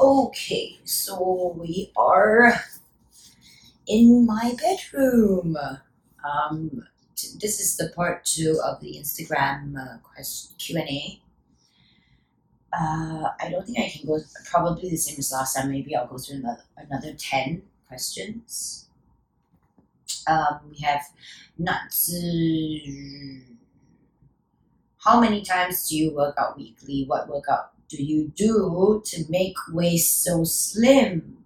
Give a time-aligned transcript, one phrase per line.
[0.00, 2.54] Okay, so we are
[3.86, 5.56] in my bedroom.
[6.24, 6.86] Um,
[7.16, 11.20] t- this is the part two of the Instagram uh, question Q and A.
[12.72, 14.18] Uh, I don't think I can go.
[14.50, 15.70] Probably the same as last time.
[15.70, 18.86] Maybe I'll go through another another ten questions.
[20.26, 21.02] Um, we have
[21.58, 22.10] nuts.
[24.98, 27.04] How many times do you work out weekly?
[27.06, 31.38] What workout do you do to make waist so slim?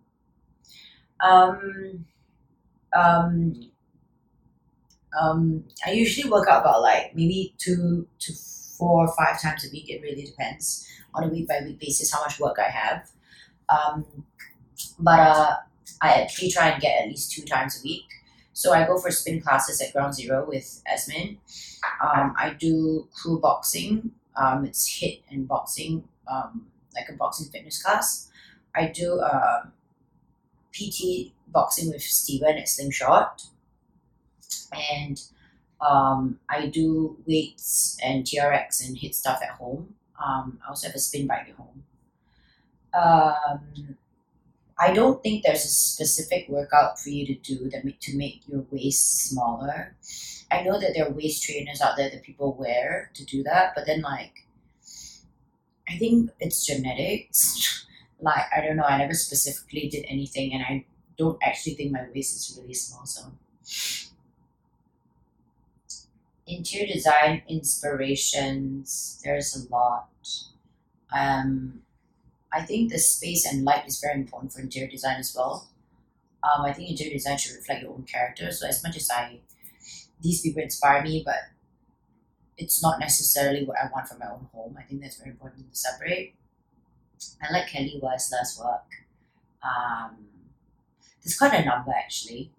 [1.20, 2.04] Um,
[2.94, 3.70] um,
[5.20, 8.32] um, I usually work out about like maybe two to
[8.78, 9.88] four or five times a week.
[9.88, 13.10] It really depends on a week by week basis how much work I have.
[13.68, 14.04] Um,
[14.98, 15.56] but uh,
[16.02, 18.04] I actually try and get at least two times a week.
[18.52, 21.38] So I go for spin classes at Ground Zero with Esmin.
[22.02, 24.12] Um, I do crew boxing.
[24.36, 28.30] Um, it's HIIT and boxing, um, like a boxing fitness class.
[28.74, 29.64] I do uh,
[30.72, 33.46] PT boxing with Steven at Slingshot.
[34.92, 35.22] And
[35.80, 39.94] um, I do weights and TRX and HIIT stuff at home.
[40.24, 41.84] Um, I also have a spin bike at home.
[42.94, 43.96] Um,
[44.78, 48.42] I don't think there's a specific workout for you to do that make, to make
[48.46, 49.96] your waist smaller.
[50.50, 53.72] I know that there are waist trainers out there that people wear to do that,
[53.74, 54.43] but then like,
[55.88, 57.86] I think it's genetics.
[58.20, 58.84] like I don't know.
[58.84, 60.84] I never specifically did anything, and I
[61.18, 63.06] don't actually think my waist is really small.
[63.06, 63.32] So,
[66.46, 69.20] interior design inspirations.
[69.24, 70.08] There's a lot.
[71.14, 71.82] Um,
[72.52, 75.68] I think the space and light is very important for interior design as well.
[76.42, 78.52] Um, I think interior design should reflect your own character.
[78.52, 79.40] So as much as I,
[80.20, 81.36] these people inspire me, but
[82.56, 84.76] it's not necessarily what I want for my own home.
[84.78, 86.34] I think that's very important to separate.
[87.42, 88.84] I like Kelly Wearstler's work.
[89.62, 90.16] Um,
[91.22, 92.50] there's quite a number actually,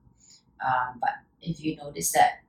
[0.65, 2.41] um, but if you notice that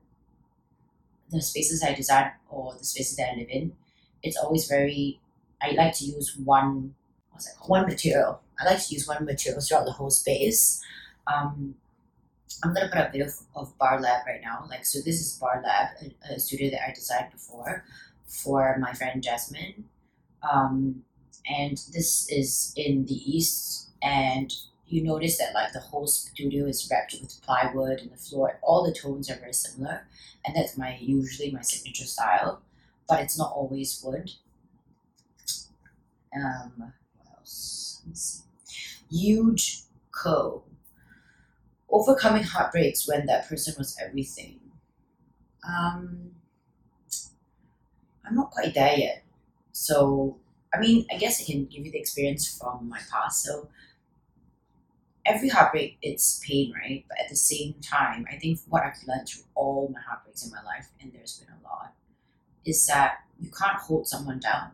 [1.31, 3.73] the spaces I design or the spaces that I live in,
[4.23, 5.21] it's always very.
[5.61, 6.95] I like to use one
[7.37, 7.71] what's it called?
[7.71, 8.41] One material.
[8.59, 10.83] I like to use one material throughout the whole space.
[11.27, 11.75] Um,
[12.62, 14.67] I'm gonna put up a video of, Bar Lab right now.
[14.69, 17.84] Like, so this is Bar Lab, a, a studio that I designed before
[18.27, 19.84] for my friend Jasmine.
[20.49, 21.03] Um,
[21.49, 24.53] and this is in the east, and
[24.89, 28.59] you notice that like the whole studio is wrapped with plywood and the floor.
[28.62, 30.06] All the tones are very similar,
[30.45, 32.62] and that's my usually my signature style.
[33.09, 34.33] But it's not always wood.
[36.35, 38.43] Um, what else?
[39.11, 40.65] Huge co.
[41.97, 44.61] Overcoming heartbreaks when that person was everything.
[45.67, 46.33] Um,
[48.27, 49.25] I'm not quite there yet.
[49.73, 50.37] So,
[50.75, 53.45] I mean, I guess I can give you the experience from my past.
[53.45, 53.69] So,
[55.25, 57.05] every heartbreak, it's pain, right?
[57.09, 60.51] But at the same time, I think what I've learned through all my heartbreaks in
[60.51, 61.95] my life, and there's been a lot,
[62.67, 64.73] is that you can't hold someone down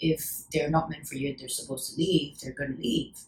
[0.00, 3.18] if they're not meant for you and they're supposed to leave, they're going to leave.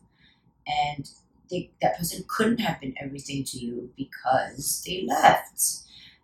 [0.67, 1.09] And
[1.51, 5.63] they, that person couldn't have been everything to you because they left.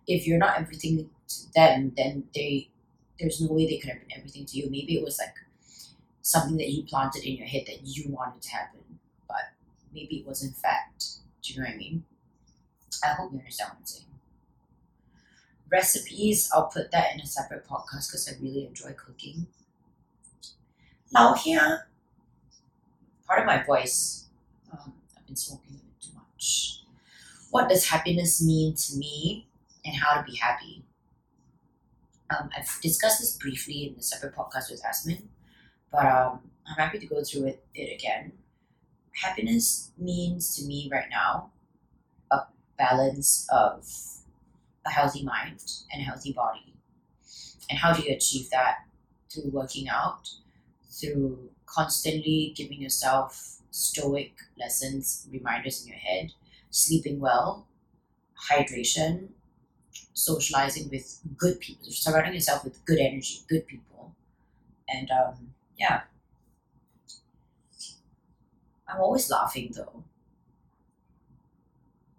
[0.07, 2.69] If you're not everything to them, then they
[3.19, 4.69] there's no way they could have been everything to you.
[4.69, 5.35] Maybe it was like
[6.21, 8.81] something that you planted in your head that you wanted to happen,
[9.27, 9.51] but
[9.93, 11.05] maybe it was in fact.
[11.41, 12.03] Do you know what I mean?
[13.03, 14.05] I hope you understand what I'm saying.
[15.69, 19.47] Recipes, I'll put that in a separate podcast because I really enjoy cooking.
[21.11, 21.87] 老 here.
[23.27, 24.26] Part of my voice.
[25.37, 26.81] Smoking a bit too much.
[27.51, 29.47] What does happiness mean to me
[29.85, 30.83] and how to be happy?
[32.29, 35.23] Um, I've discussed this briefly in a separate podcast with Asmin,
[35.91, 38.33] but um, I'm happy to go through it, it again.
[39.13, 41.51] Happiness means to me right now
[42.31, 42.39] a
[42.77, 43.87] balance of
[44.85, 45.61] a healthy mind
[45.91, 46.73] and a healthy body.
[47.69, 48.77] And how do you achieve that?
[49.29, 50.29] Through working out,
[50.89, 56.31] through constantly giving yourself stoic lessons, reminders in your head,
[56.69, 57.67] sleeping well,
[58.49, 59.29] hydration,
[60.13, 64.15] socializing with good people, surrounding yourself with good energy, good people.
[64.89, 66.01] And um, yeah.
[68.87, 70.03] I'm always laughing though.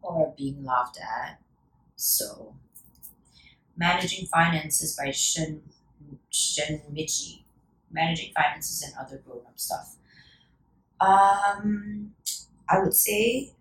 [0.03, 1.41] Or being laughed at.
[1.97, 2.55] So
[3.77, 5.63] Managing Finances by Shin
[6.31, 7.43] Shin Michi
[7.91, 9.98] managing finances and other grown up stuff.
[11.01, 12.15] Um,
[12.69, 13.53] I would say,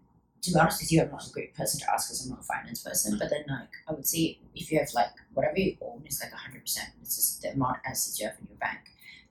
[0.42, 2.42] to be honest with you, I'm not a great person to ask because I'm not
[2.42, 3.18] a finance person.
[3.18, 6.34] But then, like, I would say if you have like whatever you own is like
[6.34, 6.90] hundred percent.
[7.02, 8.80] It's just the amount of assets you have in your bank.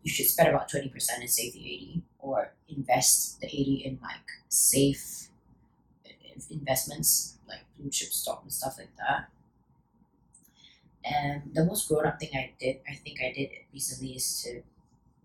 [0.03, 3.99] You should spend about twenty percent and save the eighty, or invest the 80 in
[4.03, 5.29] like safe
[6.51, 9.29] investments like blue chip stock and stuff like that.
[11.05, 14.63] And the most grown up thing I did, I think I did recently, is to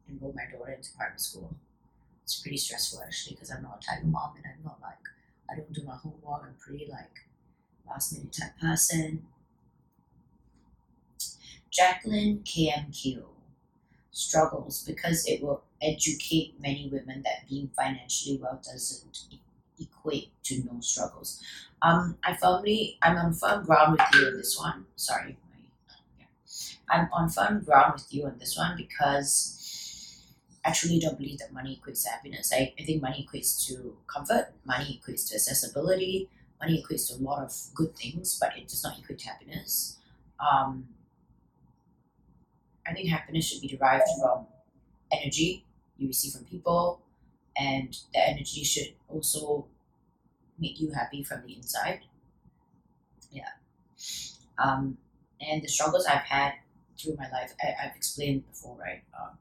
[0.10, 1.56] enroll my daughter into private school.
[2.32, 4.96] It's pretty stressful actually because I'm not a type of mom and I'm not like,
[5.50, 6.44] I don't do my homework.
[6.46, 7.26] I'm pretty like
[7.86, 9.24] last minute type person.
[11.70, 13.24] Jacqueline KMQ
[14.12, 19.26] struggles because it will educate many women that being financially well doesn't
[19.78, 21.44] equate to no struggles.
[21.82, 24.86] Um, I firmly, I'm on firm ground with you on this one.
[24.96, 25.36] Sorry,
[26.18, 26.26] yeah.
[26.90, 29.61] I'm on firm ground with you on this one because
[30.74, 32.52] Truly don't believe that money equates to happiness.
[32.54, 36.30] I, I think money equates to comfort, money equates to accessibility,
[36.60, 39.98] money equates to a lot of good things, but it does not equate to happiness.
[40.40, 40.88] Um,
[42.88, 44.48] I think happiness should be derived from
[45.12, 45.66] energy
[45.98, 47.02] you receive from people,
[47.56, 49.68] and the energy should also
[50.58, 52.02] make you happy from the inside.
[53.32, 53.50] Yeah.
[54.58, 54.98] Um,
[55.40, 56.54] and the struggles I've had
[56.98, 59.04] through my life, I, have explained before, right?
[59.20, 59.38] Um,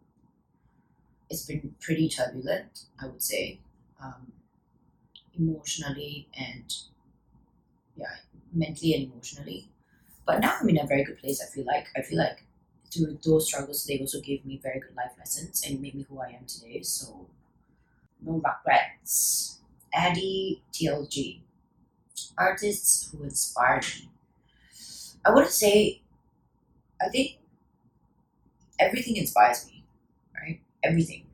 [1.30, 3.60] it's been pretty turbulent, I would say,
[4.02, 4.32] um,
[5.34, 6.72] emotionally and
[7.96, 8.16] yeah,
[8.52, 9.68] mentally and emotionally.
[10.26, 11.42] But now I'm in a very good place.
[11.42, 12.44] I feel like I feel like
[12.92, 16.20] through those struggles, they also gave me very good life lessons and made me who
[16.20, 16.82] I am today.
[16.82, 17.26] So
[18.22, 19.60] no regrets.
[19.94, 21.42] Addie TLG,
[22.38, 24.10] artists who inspired me.
[25.24, 26.00] I wouldn't say.
[27.00, 27.38] I think
[28.78, 29.79] everything inspires me?
[30.82, 31.26] Everything,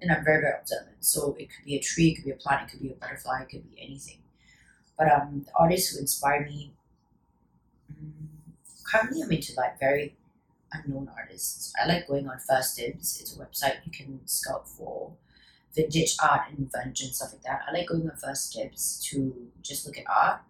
[0.00, 0.96] and I'm very very observant.
[1.04, 2.94] So it could be a tree, it could be a plant, it could be a
[2.94, 4.18] butterfly, it could be anything.
[4.98, 6.72] But um, the artists who inspire me.
[7.90, 8.28] Um,
[8.90, 10.16] currently, I'm into like very
[10.72, 11.72] unknown artists.
[11.82, 13.20] I like going on First Dibs.
[13.20, 15.12] It's a website you can scout for
[15.74, 17.62] vintage art and vintage and stuff like that.
[17.68, 20.40] I like going on First Dibs to just look at art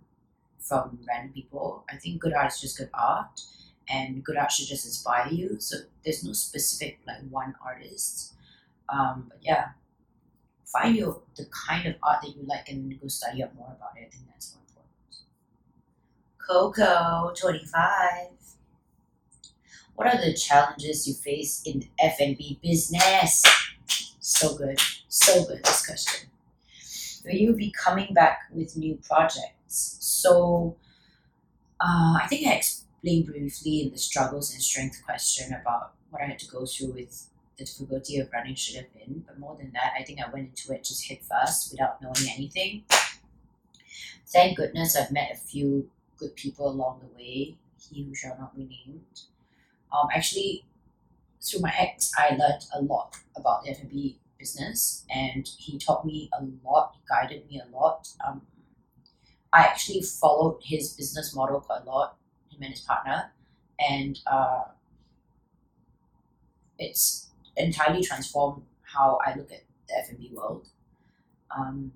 [0.61, 1.84] from random people.
[1.91, 3.41] I think good art is just good art,
[3.90, 5.56] and good art should just inspire you.
[5.58, 8.35] So there's no specific like one artist.
[8.88, 9.70] Um, but yeah,
[10.64, 13.96] find your the kind of art that you like and go study up more about
[13.96, 14.06] it.
[14.06, 15.25] I think that's more important.
[16.46, 18.31] Coco twenty five.
[19.94, 23.43] What are the challenges you face in the F&B business?
[24.20, 26.31] So good, so good this question.
[27.25, 29.96] Will you be coming back with new projects?
[29.99, 30.76] So,
[31.81, 32.61] uh, I think I
[32.98, 36.92] explained briefly in the struggles and strength question about what I had to go through
[36.92, 39.24] with the difficulty of running should have been.
[39.26, 42.30] But more than that, I think I went into it just head first without knowing
[42.34, 42.84] anything.
[44.26, 48.56] Thank goodness I've met a few good people along the way, he who shall not
[48.56, 49.22] be named.
[49.92, 50.64] Um, actually,
[51.40, 56.28] through my ex, I learned a lot about the F&B business, and he taught me
[56.38, 58.08] a lot, he guided me a lot.
[58.26, 58.42] Um,
[59.52, 62.18] I actually followed his business model quite a lot,
[62.58, 63.32] him and his partner,
[63.81, 64.64] and uh,
[66.78, 70.69] it's entirely transformed how I look at the F&B world.
[71.56, 71.93] Um,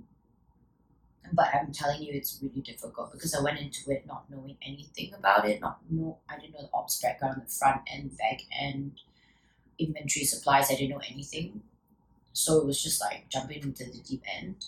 [1.33, 5.15] but I'm telling you, it's really difficult because I went into it not knowing anything
[5.15, 5.61] about it.
[5.61, 9.01] Not know, I didn't know the ops background, the front end, back end,
[9.79, 10.71] inventory supplies.
[10.71, 11.63] I didn't know anything,
[12.33, 14.67] so it was just like jumping into the deep end.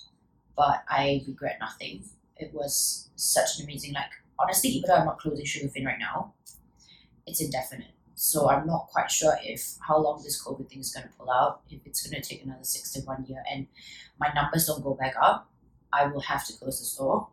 [0.56, 2.04] But I regret nothing.
[2.36, 5.98] It was such an amazing, like honestly, even though I'm not closing Sugar Fin right
[5.98, 6.32] now,
[7.26, 7.92] it's indefinite.
[8.14, 11.30] So I'm not quite sure if how long this COVID thing is going to pull
[11.30, 11.62] out.
[11.68, 13.66] If it's going to take another six to one year, and
[14.20, 15.50] my numbers don't go back up
[15.94, 17.28] I will have to close the store.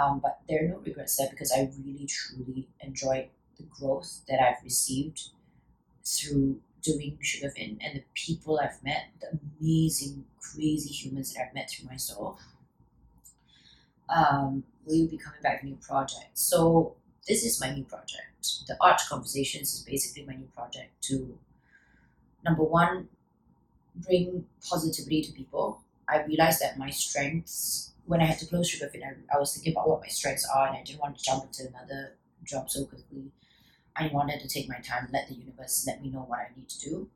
[0.00, 4.40] Um, but there are no regrets there because I really truly enjoyed the growth that
[4.40, 5.30] I've received
[6.04, 11.54] through doing Sugar Fin and the people I've met, the amazing, crazy humans that I've
[11.54, 12.36] met through my store.
[14.14, 16.40] Um, will be coming back new projects.
[16.40, 16.96] So
[17.26, 18.66] this is my new project.
[18.66, 21.38] The Art Conversations is basically my new project to
[22.44, 23.08] number one,
[23.94, 25.82] bring positivity to people.
[26.08, 29.52] I realized that my strengths when I had to close Sugar Fin, I, I was
[29.52, 32.70] thinking about what my strengths are, and I didn't want to jump into another job
[32.70, 33.30] so quickly.
[33.94, 36.70] I wanted to take my time, let the universe let me know what I need
[36.70, 37.10] to do.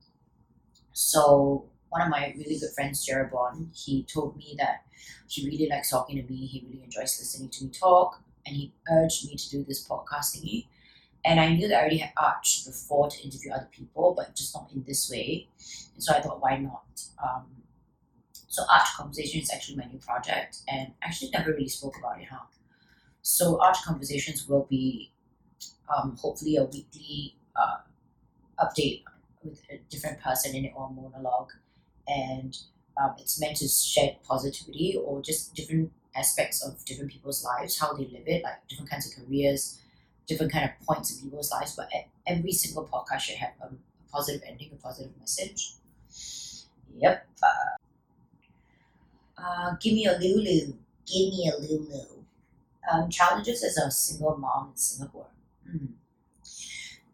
[0.92, 4.86] So one of my really good friends, Jeroboam, he told me that
[5.28, 6.46] he really likes talking to me.
[6.46, 10.34] He really enjoys listening to me talk, and he urged me to do this podcast
[10.34, 10.68] thingy.
[11.22, 14.54] And I knew that I already had Arch before to interview other people, but just
[14.54, 15.48] not in this way.
[15.94, 17.02] And so I thought, why not?
[17.22, 17.44] Um,
[18.48, 22.22] so Art Conversation is actually my new project, and I actually never really spoke about
[22.22, 22.46] it, huh?
[23.20, 25.12] So Art Conversations will be
[25.94, 27.78] um, hopefully a weekly uh,
[28.58, 29.02] update
[29.44, 31.52] with a different person in it or monologue,
[32.08, 32.58] and
[33.00, 37.94] um, it's meant to shed positivity or just different aspects of different people's lives, how
[37.94, 39.80] they live it, like different kinds of careers,
[40.26, 41.74] different kind of points in people's lives.
[41.74, 41.88] But
[42.26, 43.70] every single podcast should have a,
[44.12, 45.72] positive ending, a positive message.
[46.98, 47.26] Yep.
[47.42, 50.74] Uh, uh, give me a Lulu.
[51.06, 52.04] Give me a Lulu.
[52.92, 55.28] Um, challenges as a single mom in Singapore.
[55.66, 55.86] Hmm.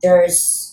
[0.03, 0.68] There's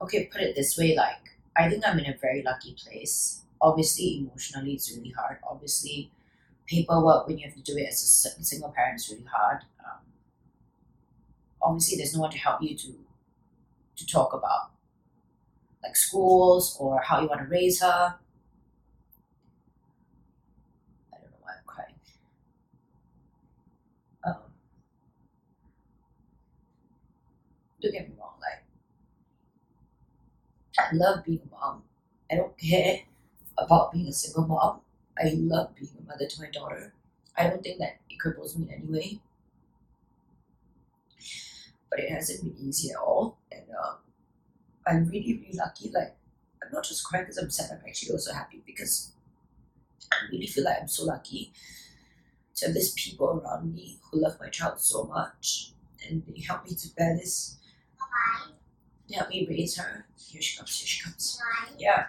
[0.00, 1.18] okay, put it this way, like
[1.56, 3.42] I think I'm in a very lucky place.
[3.60, 5.38] Obviously, emotionally, it's really hard.
[5.48, 6.10] Obviously,
[6.66, 8.02] paperwork when you have to do it as
[8.38, 9.62] a single parent is really hard.
[9.80, 10.00] Um,
[11.62, 12.94] obviously, there's no one to help you to
[13.96, 14.70] to talk about
[15.82, 17.86] like schools or how you want to raise her.
[21.12, 21.94] I don't know why I'm crying.
[24.24, 24.36] Um,
[27.82, 28.14] get me
[30.80, 31.82] I love being a mom.
[32.30, 33.00] I don't care
[33.58, 34.80] about being a single mom.
[35.18, 36.94] I love being a mother to my daughter.
[37.36, 39.20] I don't think that it cripples me in any way.
[41.90, 43.38] But it hasn't been easy at all.
[43.50, 43.96] And um,
[44.86, 45.90] I'm really, really lucky.
[45.90, 46.16] Like,
[46.62, 49.12] I'm not just crying because I'm sad, I'm actually also happy because
[50.12, 51.52] I really feel like I'm so lucky
[52.56, 55.72] to have these people around me who love my child so much
[56.08, 57.56] and they help me to bear this,
[57.98, 58.59] they
[59.14, 60.06] help me raise her.
[60.18, 61.40] Here she comes, here she comes.
[61.78, 62.06] Yeah.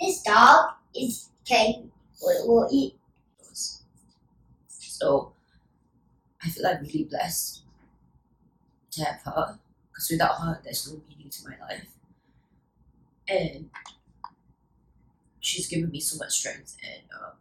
[0.00, 1.90] This dog is can
[2.22, 2.94] will, will eat.
[4.70, 5.32] So
[6.42, 7.62] I feel like really blessed
[8.92, 9.58] to have her
[9.90, 11.88] because without her, there's no meaning to my life.
[13.28, 13.70] And
[15.40, 17.32] she's given me so much strength and um,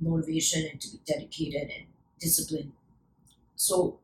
[0.00, 1.86] motivation and to be dedicated and
[2.18, 2.72] disciplined.
[3.56, 3.98] So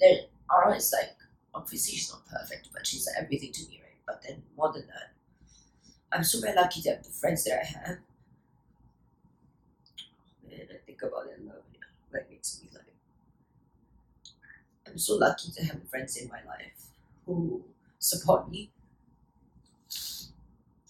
[0.00, 1.16] there, Ara is like,
[1.54, 3.96] obviously she's not perfect, but she's everything to me, right?
[4.06, 5.12] But then more than that,
[6.12, 7.98] I'm so very lucky to have the friends that I have.
[10.44, 11.80] Oh man, I think about it, love it.
[12.12, 12.84] That makes me like.
[14.86, 16.86] I'm so lucky to have friends in my life
[17.26, 17.62] who
[17.98, 18.70] support me.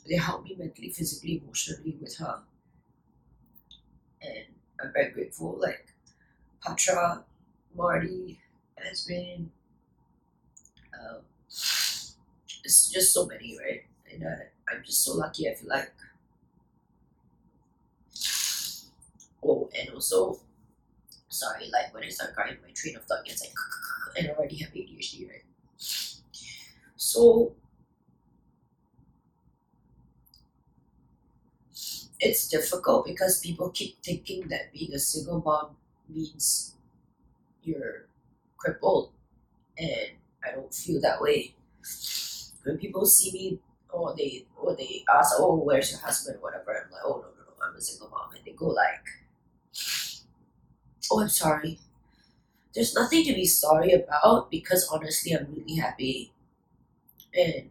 [0.07, 2.43] They help me mentally, physically, emotionally with her.
[4.23, 4.45] And
[4.81, 5.57] I'm very grateful.
[5.59, 5.93] Like
[6.65, 7.25] Patra,
[7.77, 8.41] Marty,
[8.79, 9.49] Asmin,
[11.01, 11.21] um,
[12.65, 13.85] it's just so many, right?
[14.13, 15.49] And I'm just so lucky.
[15.49, 15.93] I feel like.
[19.43, 20.41] Oh, and also,
[21.29, 23.55] sorry, like when I start crying, my train of thought gets like,
[24.19, 25.45] and I already have ADHD, right?
[26.97, 27.55] So,
[32.21, 35.77] it's difficult because people keep thinking that being a single mom
[36.09, 36.75] means
[37.63, 38.07] you're
[38.59, 39.13] crippled,
[39.79, 40.13] and
[40.49, 41.55] I don't feel that way.
[42.63, 43.59] When people see me
[43.91, 47.45] or they or they ask, "Oh, where's your husband?" whatever, I'm like, "Oh no, no,
[47.49, 49.05] no, I'm a single mom," and they go like,
[51.11, 51.81] "Oh, I'm sorry."
[52.75, 56.33] There's nothing to be sorry about because honestly, I'm really happy,
[57.35, 57.71] and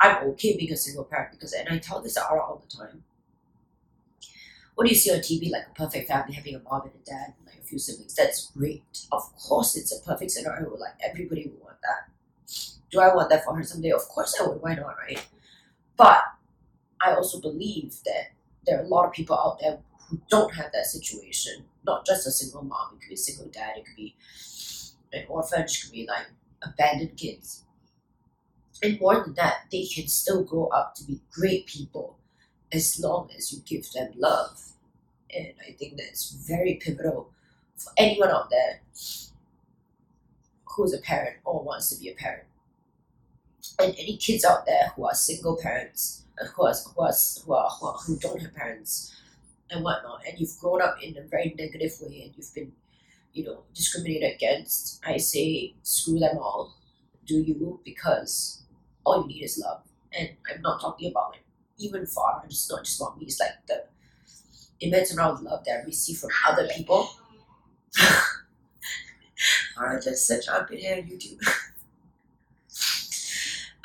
[0.00, 2.76] I'm okay being a single parent because, and I tell this to Ara all the
[2.76, 3.04] time.
[4.74, 7.04] What do you see on TV like a perfect family having a mom and a
[7.10, 8.14] dad and like a few siblings?
[8.14, 8.82] That's great.
[9.10, 10.74] Of course, it's a perfect scenario.
[10.76, 12.10] Like everybody would want that.
[12.90, 13.90] Do I want that for her someday?
[13.90, 14.60] Of course I would.
[14.60, 15.24] Why not, right?
[15.96, 16.22] But
[17.00, 18.32] I also believe that
[18.66, 21.64] there are a lot of people out there who don't have that situation.
[21.84, 24.14] Not just a single mom, it could be a single dad, it could be
[25.12, 26.26] an orphanage, it could be like
[26.62, 27.64] abandoned kids.
[28.82, 32.18] And more than that, they can still grow up to be great people
[32.72, 34.72] as long as you give them love.
[35.34, 37.30] And I think that's very pivotal
[37.76, 38.80] for anyone out there
[40.74, 42.44] who's a parent or wants to be a parent
[43.78, 47.12] and any kids out there who are single parents, uh, who are who are
[47.44, 49.14] who, are, who, are, who don't have parents
[49.70, 52.72] and whatnot, and you've grown up in a very negative way, and you've been,
[53.32, 55.00] you know, discriminated against.
[55.06, 56.76] I say screw them all,
[57.26, 58.62] do you because
[59.04, 59.82] all you need is love,
[60.16, 61.44] and I'm not talking about like
[61.78, 62.42] even far.
[62.44, 63.26] It's not just about me.
[63.26, 63.84] It's like the
[64.80, 67.08] immense amount of love that I receive from other people.
[69.76, 71.38] Alright, just search up in here on YouTube.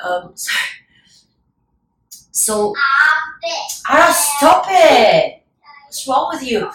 [0.00, 0.52] um, so,
[2.30, 2.74] so
[4.38, 5.42] stop it!
[5.84, 6.70] What's wrong with you?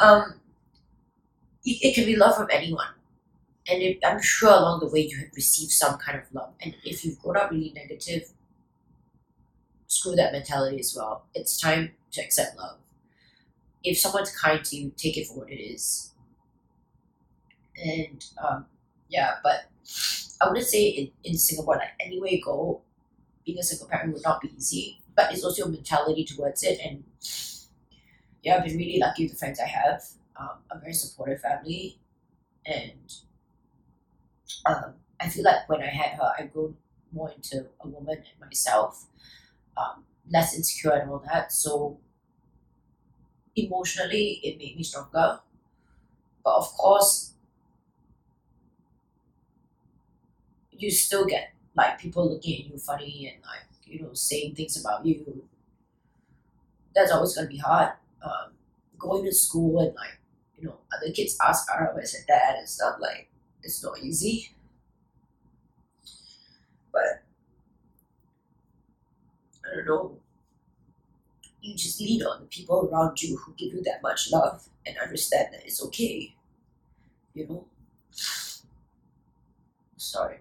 [0.00, 0.34] Um,
[1.64, 2.88] it, it can be love from anyone,
[3.68, 6.52] and if, I'm sure along the way you have received some kind of love.
[6.60, 8.30] And if you've grown up really negative,
[9.86, 11.24] screw that mentality as well.
[11.34, 12.78] It's time to accept love.
[13.84, 16.12] If someone's kind to you, take it for what it is.
[17.84, 18.66] And um,
[19.08, 19.66] yeah, but
[20.40, 22.82] I wouldn't say in, in Singapore, like anywhere go,
[23.44, 26.78] being a single parent would not be easy, but it's also a mentality towards it.
[26.84, 27.04] And
[28.42, 30.02] yeah, I've been really lucky with the friends I have.
[30.38, 31.98] Um, a very supportive family,
[32.66, 33.12] and
[34.66, 36.76] um, I feel like when I had her, I grew
[37.12, 39.06] more into a woman and myself,
[39.76, 41.52] um, less insecure and all that.
[41.52, 41.98] So
[43.56, 45.40] emotionally, it made me stronger.
[46.44, 47.34] But of course,
[50.78, 54.80] you still get like people looking at you funny and like you know saying things
[54.80, 55.44] about you.
[56.94, 57.92] That's always gonna be hard.
[58.22, 58.52] Um,
[58.98, 60.18] going to school and like
[60.58, 63.30] you know other kids ask where's her dad and stuff like
[63.62, 64.50] it's not easy.
[66.92, 67.22] But
[69.64, 70.18] I don't know.
[71.60, 74.96] You just lean on the people around you who give you that much love and
[74.98, 76.34] understand that it's okay.
[77.34, 77.66] You know?
[79.96, 80.38] Sorry,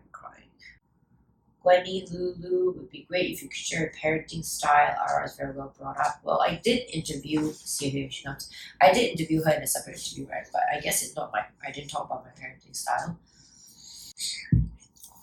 [1.68, 1.84] I'm.
[1.84, 4.96] Gwenny Lulu would be great if you could share your parenting style.
[5.10, 6.20] Ara is very well brought up.
[6.24, 8.50] Well, I did interview, see if she comes.
[8.82, 10.48] I did interview her in a separate interview, right?
[10.52, 13.18] But I guess it's not my, I didn't talk about my parenting style.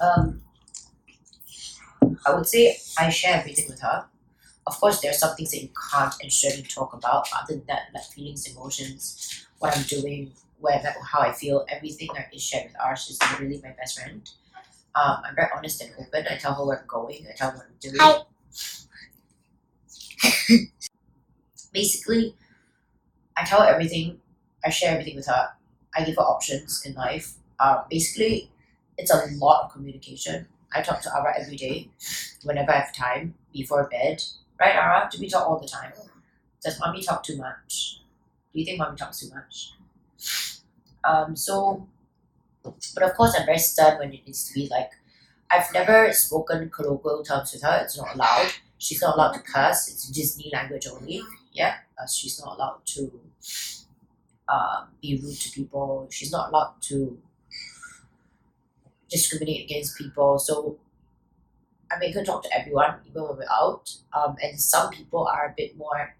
[0.00, 0.42] Um,
[2.26, 4.06] I would say I share everything with her.
[4.66, 7.28] Of course, there are some things that you can't and shouldn't talk about.
[7.38, 10.82] Other than that, like feelings, emotions, what I'm doing, where
[11.12, 12.96] how I feel, everything that is shared with Ara.
[12.96, 14.28] She's literally my best friend.
[14.96, 16.26] Um, I'm very honest and open.
[16.30, 17.26] I tell her where I'm going.
[17.28, 17.96] I tell her what I'm doing.
[17.98, 18.22] Hi.
[21.72, 22.34] Basically,
[23.36, 24.20] I tell her everything.
[24.64, 25.50] I share everything with her.
[25.96, 27.34] I give her options in life.
[27.60, 28.50] Um, basically,
[28.98, 30.46] it's a lot of communication.
[30.72, 31.88] I talk to Ara every day,
[32.42, 34.22] whenever I have time, before bed.
[34.58, 35.08] Right, Ara?
[35.10, 35.92] Do we talk all the time?
[36.62, 38.00] Does mommy talk too much?
[38.52, 39.72] Do you think mommy talks too much?
[41.04, 41.86] Um, so,
[42.64, 44.68] but of course, I'm very stern when it needs to be.
[44.68, 44.90] Like,
[45.50, 47.80] I've never spoken colloquial terms with her.
[47.82, 48.52] It's not allowed.
[48.78, 49.88] She's not allowed to curse.
[49.88, 51.22] It's Disney language only.
[51.52, 53.20] Yeah, uh, she's not allowed to
[54.48, 56.08] um, be rude to people.
[56.10, 57.18] She's not allowed to
[59.08, 60.38] discriminate against people.
[60.38, 60.78] So
[61.90, 63.94] I make her talk to everyone, even when we're out.
[64.12, 66.16] Um, and some people are a bit more,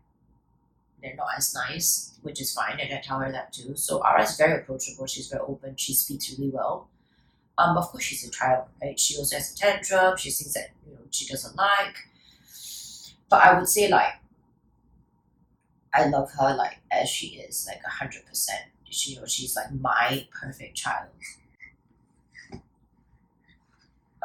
[1.05, 3.77] they're not as nice, which is fine, and I tell her that too.
[3.77, 5.07] So Ara is very approachable.
[5.07, 5.77] She's very open.
[5.77, 6.88] She speaks really well.
[7.59, 8.99] Um, of course, she's a child, right?
[9.01, 10.17] She also has a tantrum.
[10.19, 11.97] She things that you know she doesn't like.
[13.29, 14.14] But I would say like,
[15.95, 18.64] I love her like as she is, like hundred percent.
[18.90, 21.09] She, you know, she's like my perfect child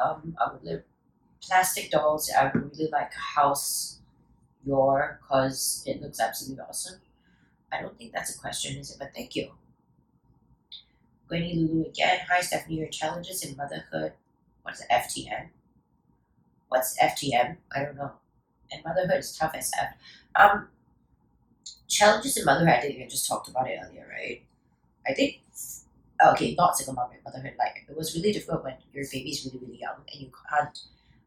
[0.02, 0.82] um, I would live
[1.42, 2.30] plastic dolls.
[2.38, 3.99] I would really like house
[4.64, 7.00] your because it looks absolutely awesome.
[7.72, 8.98] I don't think that's a question, is it?
[9.00, 9.52] But thank you.
[11.30, 12.26] Gwenny Lulu again.
[12.28, 14.12] Hi Stephanie, your challenges in motherhood.
[14.62, 15.48] What's FTM?
[16.68, 17.58] What's FTM?
[17.74, 18.12] I don't know.
[18.72, 19.94] And motherhood is tough as F.
[20.36, 20.68] Um,
[21.88, 22.74] challenges in motherhood.
[22.74, 24.42] I think I just talked about it earlier, right?
[25.06, 25.40] I think
[26.24, 27.54] okay, not single mom motherhood.
[27.58, 30.78] Like it was really difficult when your baby's really really young and you can't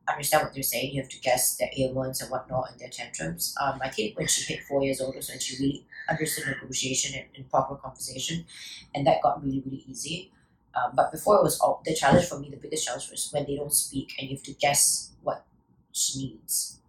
[0.09, 0.93] understand what they're saying.
[0.93, 3.55] You have to guess their ailments and whatnot and their tantrums.
[3.61, 7.17] Um, I think when she hit four years old was when she really understood negotiation
[7.19, 8.45] and, and proper conversation,
[8.93, 10.31] and that got really really easy.
[10.75, 12.49] Um, but before it was all the challenge for me.
[12.49, 15.45] The biggest challenge was when they don't speak and you have to guess what
[15.91, 16.79] she needs,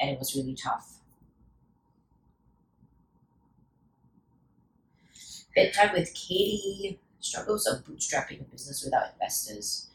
[0.00, 1.00] and it was really tough.
[5.54, 9.89] Bedtime with Katie struggles of bootstrapping a business without investors.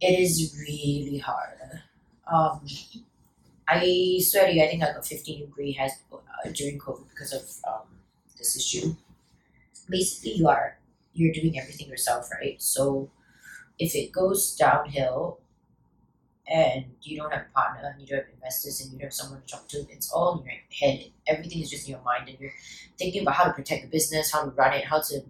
[0.00, 1.58] It is really hard.
[2.30, 2.60] Um,
[3.68, 6.18] I swear to you, I think I got 15 degree has uh,
[6.54, 7.86] during COVID because of um,
[8.36, 8.94] this issue.
[9.88, 10.78] Basically, you are
[11.14, 12.60] you're doing everything yourself, right?
[12.62, 13.10] So
[13.78, 15.40] if it goes downhill
[16.50, 19.14] and you don't have a partner and you don't have investors and you don't have
[19.14, 21.10] someone to talk to, it's all in your head.
[21.26, 22.52] Everything is just in your mind and you're
[22.98, 25.20] thinking about how to protect the business, how to run it, how to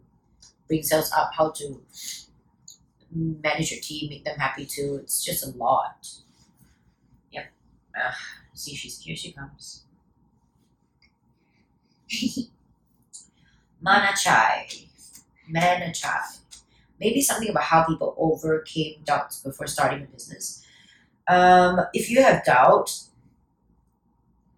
[0.69, 1.81] bring sales up, how to
[3.15, 5.01] manage your team, make them happy too.
[5.03, 6.09] It's just a lot.
[7.33, 7.47] Yep.
[8.55, 9.17] See, she's here.
[9.17, 9.85] She comes.
[13.81, 14.69] Mana Chai.
[15.49, 16.23] Mana Chai.
[17.01, 20.65] Maybe something about how people overcame doubts before starting a business.
[21.29, 23.03] Um, if you have doubt,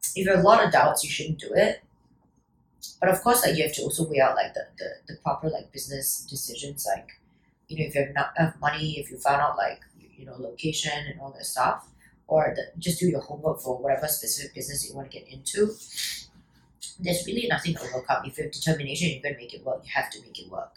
[0.02, 1.82] if you have a lot of doubts, you shouldn't do it
[3.00, 5.48] but of course like you have to also weigh out like the, the, the proper
[5.48, 7.19] like business decisions like
[7.70, 9.80] you know if you have not enough money if you found out like
[10.16, 11.88] you know location and all that stuff
[12.26, 15.74] or the, just do your homework for whatever specific business you want to get into
[16.98, 19.80] there's really nothing to overcome if you have determination you're going to make it work
[19.85, 20.72] you have to make it work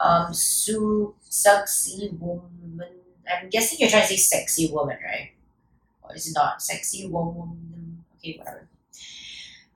[0.00, 2.92] um Sue sexy woman
[3.30, 5.32] I'm guessing you're trying to say sexy woman, right?
[6.02, 8.04] Or is it not sexy woman?
[8.18, 8.68] Okay, whatever.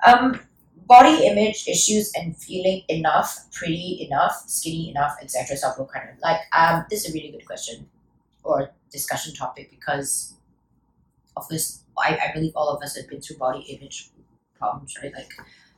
[0.06, 0.40] Um,
[0.86, 5.56] body image issues and feeling enough, pretty enough, skinny enough, etc.
[5.56, 6.84] Self love kind of like um.
[6.90, 7.88] This is a really good question
[8.44, 10.34] or discussion topic because
[11.36, 11.80] of this.
[11.98, 14.10] I, I believe all of us have been through body image
[14.58, 15.12] problems, right?
[15.14, 15.30] Like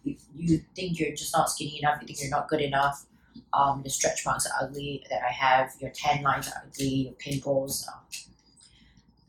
[0.05, 3.07] you, you think you're just not skinny enough, you think you're not good enough.
[3.53, 5.73] Um, the stretch marks are ugly that I have.
[5.81, 6.87] Your tan lines are ugly.
[6.87, 7.89] Your pimples.
[7.89, 8.01] Um,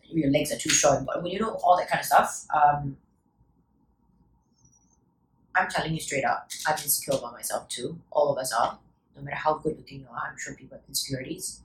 [0.09, 1.05] your legs are too short.
[1.05, 2.97] But when you know all that kind of stuff, um,
[5.55, 7.99] I'm telling you straight up, I'm insecure about myself too.
[8.11, 8.79] All of us are.
[9.15, 11.61] No matter how good looking you are, I'm sure people have insecurities.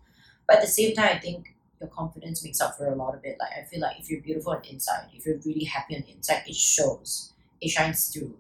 [0.46, 3.24] But at the same time, I think your confidence makes up for a lot of
[3.24, 3.36] it.
[3.40, 6.02] Like I feel like if you're beautiful on the inside, if you're really happy on
[6.02, 7.32] the inside, it shows.
[7.60, 8.36] It shines through.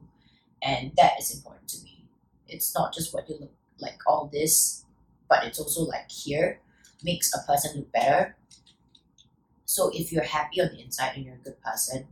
[0.62, 2.04] And that is important to me.
[2.48, 4.84] It's not just what you look like all this,
[5.28, 6.60] but it's also like here
[7.02, 8.36] makes a person look better.
[9.64, 12.08] So if you're happy on the inside and you're a good person,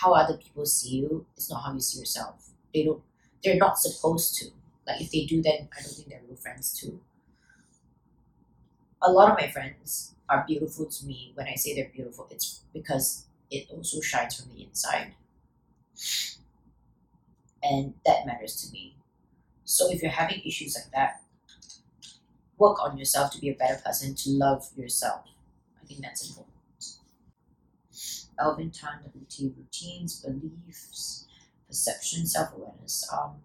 [0.00, 2.50] how other people see you is not how you see yourself.
[2.74, 3.02] They don't
[3.42, 4.46] they're not supposed to.
[4.86, 7.00] Like if they do then I don't think they're real friends too.
[9.02, 11.32] A lot of my friends are beautiful to me.
[11.34, 15.14] When I say they're beautiful, it's because it also shines from the inside.
[17.62, 18.96] And that matters to me.
[19.64, 21.22] So if you're having issues like that,
[22.58, 25.22] work on yourself to be a better person, to love yourself.
[25.82, 26.54] I think that's important.
[28.40, 31.26] Alvin Tan, WT routines, beliefs,
[31.68, 33.08] perception, self awareness.
[33.12, 33.36] Um,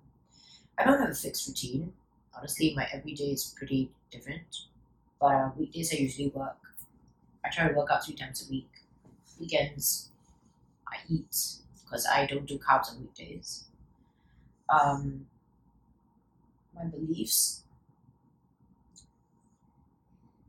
[0.77, 1.93] I don't have a fixed routine.
[2.37, 4.67] Honestly, my everyday is pretty different.
[5.19, 6.57] But uh, weekdays I usually work.
[7.45, 8.69] I try to work out three times a week.
[9.39, 10.09] Weekends
[10.87, 13.65] I eat because I don't do carbs on weekdays.
[14.69, 15.27] Um,
[16.75, 17.63] my beliefs.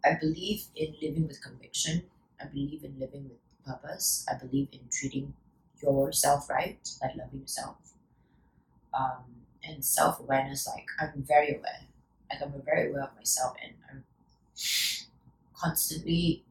[0.04, 2.04] I believe in living with conviction.
[2.40, 4.24] I believe in living with purpose.
[4.30, 5.34] I believe in treating
[5.82, 7.76] yourself right, like loving yourself.
[8.94, 9.24] Um,
[9.64, 11.82] and self awareness, like I'm very aware.
[12.30, 14.04] Like I'm very aware of myself and I'm
[15.54, 16.44] constantly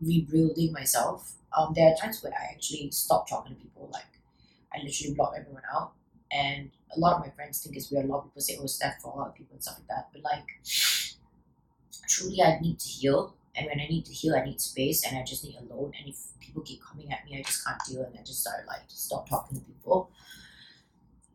[0.00, 1.34] rebuilding myself.
[1.56, 4.06] Um, there are times where I actually stop talking to people, like
[4.74, 5.92] I literally block everyone out.
[6.32, 8.06] And a lot of my friends think it's weird.
[8.06, 9.88] A lot of people say, oh, Steph, for a lot of people and stuff like
[9.88, 10.08] that.
[10.12, 10.46] But like,
[12.08, 13.34] truly, I need to heal.
[13.54, 15.92] And when I need to heal, I need space and I just need alone.
[15.98, 18.02] And if people keep coming at me, I just can't deal.
[18.02, 20.10] And I just start like, stop talking to people.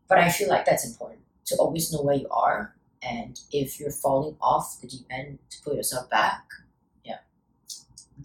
[0.07, 2.75] But I feel like that's important to always know where you are.
[3.03, 6.45] And if you're falling off the deep end, to put yourself back.
[7.03, 7.19] Yeah.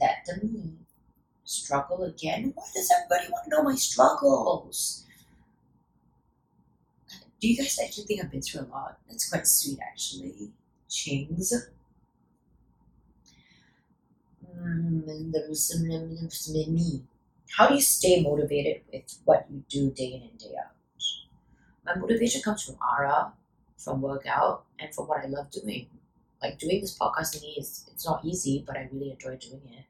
[0.01, 0.73] That to me,
[1.45, 2.53] struggle again.
[2.55, 5.05] Why does everybody want to know my struggles?
[7.41, 8.99] Do you guys actually think I've been through a lot?
[9.09, 10.53] That's quite sweet, actually.
[10.89, 11.53] Chings.
[14.57, 14.92] Mm, me.
[17.57, 20.73] How do you stay motivated with what you do day in and day out?
[21.85, 23.33] My motivation comes from Ara,
[23.77, 25.88] from workout, and from what I love doing.
[26.43, 29.85] Like doing this podcast thingy is it's not easy, but I really enjoy doing it.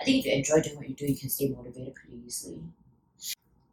[0.00, 2.60] I think if you enjoy doing what you do, you can stay motivated pretty easily.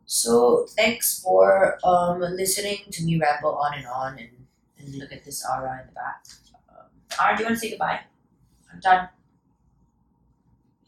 [0.05, 4.29] So thanks for um, listening to me ramble on and on and,
[4.79, 6.25] and look at this Ara in the back.
[6.69, 6.85] Um,
[7.21, 7.99] Ara, do you want to say goodbye?
[8.73, 9.09] I'm done.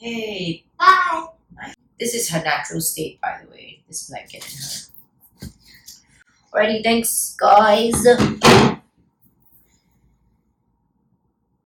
[0.02, 1.28] Hey, Bye.
[2.00, 3.84] this is her natural state, by the way.
[3.88, 5.52] This blanket in her.
[6.52, 7.94] Alrighty, thanks, guys.